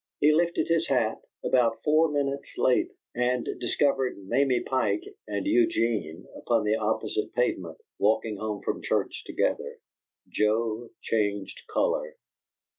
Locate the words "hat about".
0.87-1.83